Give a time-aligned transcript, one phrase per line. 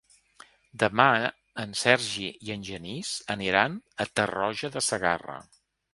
[0.83, 1.05] Demà
[1.65, 5.37] en Sergi i en Genís aniran a Tarroja de Segarra.